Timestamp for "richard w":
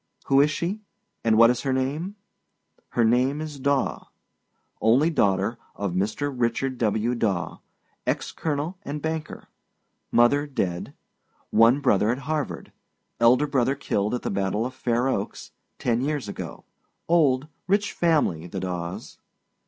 6.35-7.13